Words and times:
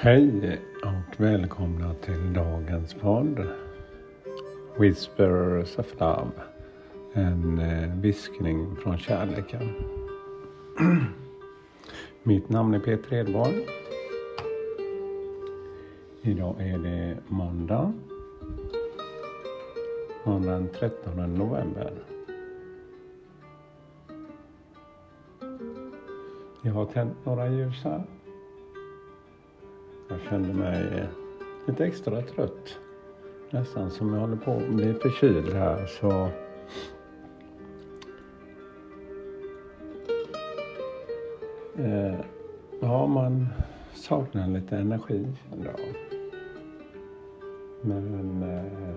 Hej 0.00 0.60
och 0.84 1.20
välkomna 1.20 1.94
till 1.94 2.32
dagens 2.32 2.94
podd 2.94 3.46
Whispers 4.78 5.78
of 5.78 6.00
Love. 6.00 6.30
En 7.12 7.58
eh, 7.58 7.94
viskning 7.94 8.76
från 8.76 8.98
kärleken. 8.98 9.62
Mitt 12.22 12.48
namn 12.48 12.74
är 12.74 12.78
Peter 12.78 13.16
Edborg. 13.16 13.66
Idag 16.22 16.54
är 16.60 16.78
det 16.78 17.16
måndag. 17.26 17.92
Måndag 20.24 20.52
den 20.52 20.68
13 20.68 21.34
november. 21.34 21.92
Jag 26.62 26.72
har 26.72 26.86
tänt 26.86 27.16
några 27.24 27.48
ljus 27.48 27.84
här. 27.84 28.04
Jag 30.18 30.30
kände 30.30 30.54
mig 30.54 30.98
eh, 30.98 31.08
lite 31.66 31.86
extra 31.86 32.22
trött. 32.22 32.78
Nästan 33.50 33.90
som 33.90 34.14
jag 34.14 34.20
håller 34.20 34.36
på 34.36 34.52
att 34.52 34.68
bli 34.68 34.94
förkyld 34.94 35.52
här 35.54 35.86
så 35.86 36.28
eh, 41.82 42.20
Ja, 42.80 43.06
man 43.06 43.46
saknar 43.94 44.48
lite 44.48 44.76
energi 44.76 45.26
idag. 45.60 45.80
Men 47.82 48.42
eh, 48.42 48.94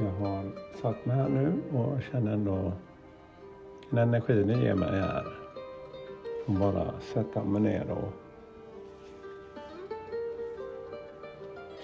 jag 0.00 0.10
har 0.10 0.44
satt 0.82 1.06
mig 1.06 1.16
här 1.16 1.28
nu 1.28 1.52
och 1.78 2.02
känner 2.02 2.32
ändå 2.32 2.72
den 3.90 4.08
energi 4.08 4.42
det 4.42 4.60
ger 4.60 4.74
mig 4.74 5.00
här. 5.00 5.24
att 6.46 6.58
bara 6.58 7.00
sätta 7.00 7.44
mig 7.44 7.62
ner 7.62 7.90
och 7.90 8.25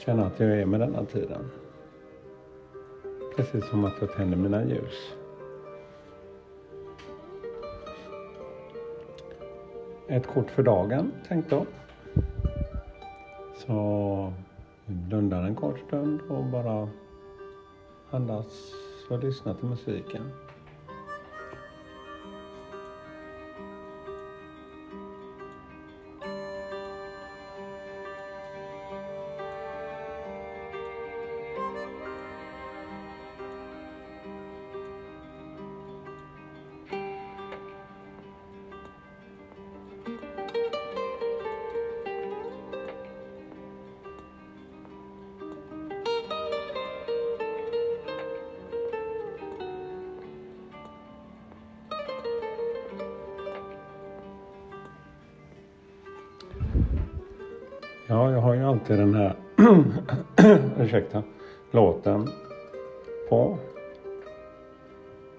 känna 0.05 0.27
att 0.27 0.41
jag 0.41 0.50
är 0.50 0.67
med 0.67 0.81
denna 0.81 1.05
tiden. 1.05 1.50
Precis 3.36 3.69
som 3.69 3.84
att 3.84 3.95
jag 4.00 4.12
tänder 4.12 4.36
mina 4.36 4.64
ljus. 4.64 5.14
Ett 10.09 10.27
kort 10.27 10.50
för 10.50 10.62
dagen 10.62 11.12
tänkte 11.28 11.55
jag. 11.55 11.67
Så 13.55 14.33
blundar 14.86 15.42
en 15.42 15.55
kort 15.55 15.78
stund 15.86 16.20
och 16.28 16.44
bara 16.44 16.89
andas 18.11 18.72
och 19.11 19.25
lyssna 19.25 19.55
till 19.55 19.69
musiken. 19.69 20.22
Ja, 58.07 58.31
jag 58.33 58.41
har 58.41 58.55
ju 58.55 58.65
alltid 58.65 58.99
den 58.99 59.15
här 59.15 59.37
ursäkta, 60.81 61.23
låten 61.71 62.29
på 63.29 63.59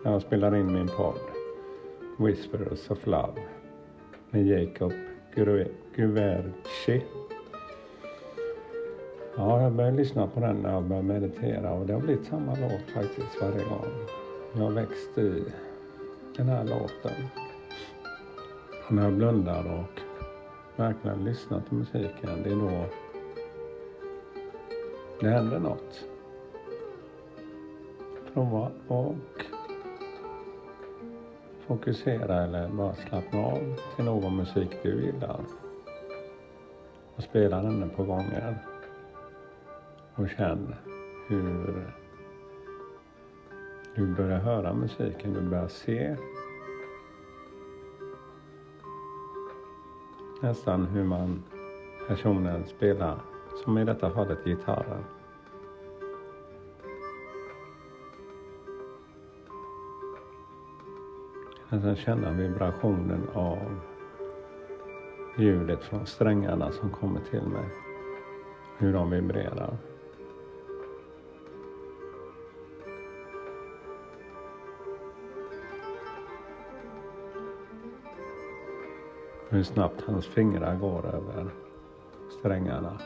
när 0.03 0.11
jag 0.11 0.21
spelar 0.21 0.55
in 0.55 0.73
min 0.73 0.87
podd 0.87 1.19
Whispers 2.17 2.91
of 2.91 3.07
Love 3.07 3.41
med 4.29 4.47
Jacob 4.47 4.93
Guverci. 5.95 7.03
Ja, 9.37 9.61
jag 9.61 9.71
började 9.71 9.97
lyssna 9.97 10.27
på 10.27 10.39
den 10.39 10.55
när 10.55 10.73
jag 10.73 10.83
började 10.83 11.07
meditera 11.07 11.73
och 11.73 11.85
det 11.85 11.93
har 11.93 12.01
blivit 12.01 12.25
samma 12.25 12.55
låt 12.55 12.91
faktiskt 12.93 13.41
varje 13.41 13.63
gång. 13.63 14.07
Jag 14.53 14.63
har 14.63 14.71
växt 14.71 15.17
i 15.17 15.43
den 16.37 16.49
här 16.49 16.63
låten. 16.63 17.27
Och 18.87 18.93
när 18.93 19.03
jag 19.03 19.13
blundar 19.13 19.79
och 19.79 20.02
verkligen 20.75 21.23
lyssna 21.23 21.61
till 21.61 21.77
musiken, 21.77 22.43
det 22.43 22.49
är 22.49 22.55
då 22.55 22.85
det 25.23 25.29
händer 25.29 25.59
något. 25.59 26.05
Prova 28.33 28.71
och 28.87 29.15
fokusera 31.67 32.43
eller 32.43 32.67
bara 32.67 32.93
slappna 32.93 33.39
av 33.39 33.79
till 33.95 34.05
någon 34.05 34.35
musik 34.35 34.69
du 34.83 35.05
gillar. 35.05 35.39
Och 37.15 37.23
spela 37.23 37.61
den 37.61 37.89
på 37.89 38.03
gånger. 38.03 38.57
Och 40.15 40.29
känn 40.29 40.75
hur 41.27 41.83
du 43.95 44.07
börjar 44.07 44.39
höra 44.39 44.73
musiken, 44.73 45.33
du 45.33 45.41
börjar 45.41 45.67
se 45.67 46.15
nästan 50.43 50.85
hur 50.85 51.03
man 51.03 51.43
personen 52.07 52.65
spelar, 52.65 53.17
som 53.63 53.77
i 53.77 53.85
detta 53.85 54.11
fallet 54.11 54.45
gitarren. 54.45 55.03
Nästan 61.69 61.95
känna 61.95 62.31
vibrationen 62.31 63.29
av 63.33 63.57
ljudet 65.37 65.83
från 65.83 66.05
strängarna 66.05 66.71
som 66.71 66.89
kommer 66.89 67.19
till 67.19 67.47
mig. 67.47 67.69
Hur 68.77 68.93
de 68.93 69.09
vibrerar. 69.09 69.77
Hur 79.53 79.63
snabbt 79.63 80.01
hans 80.01 80.25
fingrar 80.25 80.75
går 80.75 81.05
över 81.05 81.49
strängarna. 82.39 82.99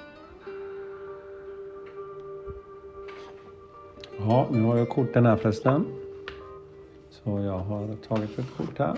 Ja, 4.19 4.47
nu 4.51 4.63
har 4.63 4.77
jag 4.77 4.89
korten 4.89 5.25
här 5.25 5.35
förresten. 5.35 5.85
Så 7.09 7.39
jag 7.39 7.57
har 7.57 7.95
tagit 8.07 8.39
ett 8.39 8.57
kort 8.57 8.79
här. 8.79 8.97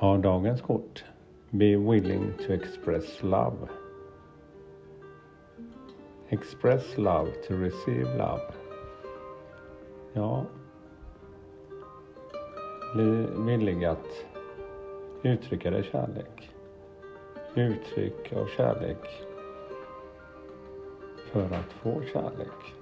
Ja, 0.00 0.16
dagens 0.16 0.60
kort. 0.60 1.04
Be 1.50 1.76
willing 1.76 2.32
to 2.46 2.52
express 2.52 3.22
love. 3.22 3.68
Express 6.28 6.98
love 6.98 7.30
to 7.48 7.54
receive 7.54 8.16
love. 8.18 8.52
Ja, 10.12 10.46
bli 12.92 13.26
villig 13.36 13.84
att 13.84 14.24
uttrycka 15.22 15.70
dig 15.70 15.82
kärlek. 15.92 16.50
Uttryck 17.54 18.32
av 18.32 18.46
kärlek 18.46 18.98
för 21.32 21.44
att 21.44 21.72
få 21.82 22.02
kärlek. 22.12 22.74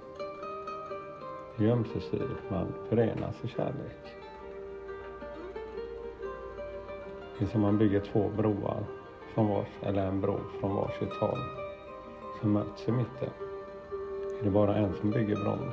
Det 1.57 1.65
är 1.65 1.71
ömsesidigt, 1.71 2.49
man 2.49 2.73
förenas 2.89 3.35
i 3.43 3.47
kärlek. 3.47 3.97
Det 7.39 7.45
är 7.45 7.49
som 7.49 7.61
man 7.61 7.77
bygger 7.77 7.99
två 7.99 8.29
broar, 8.37 8.83
från 9.33 9.47
vars, 9.47 9.67
eller 9.81 10.07
en 10.07 10.21
bro 10.21 10.39
från 10.59 10.75
varsitt 10.75 11.13
håll, 11.13 11.39
som 12.41 12.53
möts 12.53 12.87
i 12.87 12.91
mitten. 12.91 13.29
Är 14.39 14.43
det 14.43 14.49
bara 14.49 14.75
en 14.75 14.93
som 14.93 15.11
bygger 15.11 15.35
bron 15.35 15.71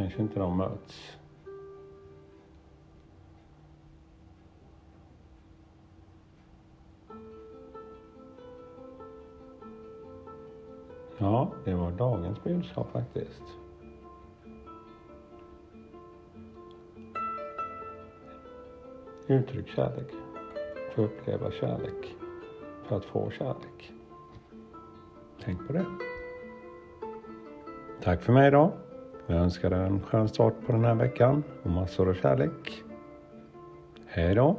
kanske 0.00 0.22
inte 0.22 0.38
de 0.38 0.56
möts. 0.56 1.18
Ja, 11.18 11.52
det 11.64 11.74
var 11.74 11.90
dagens 11.90 12.42
budskap 12.42 12.92
faktiskt. 12.92 13.42
Uttryck 19.26 19.68
kärlek. 19.68 20.10
För 20.94 21.04
att 21.04 21.10
uppleva 21.10 21.50
kärlek. 21.50 22.16
För 22.84 22.96
att 22.96 23.04
få 23.04 23.30
kärlek. 23.30 23.92
Tänk 25.44 25.66
på 25.66 25.72
det. 25.72 25.86
Tack 28.02 28.22
för 28.22 28.32
mig 28.32 28.48
idag 28.48 28.72
jag 29.30 29.38
önskar 29.38 29.70
dig 29.70 29.86
en 29.86 30.00
skön 30.00 30.28
start 30.28 30.54
på 30.66 30.72
den 30.72 30.84
här 30.84 30.94
veckan 30.94 31.42
och 31.62 31.70
massor 31.70 32.08
av 32.08 32.14
kärlek. 32.14 32.82
Hej 34.06 34.34
då! 34.34 34.56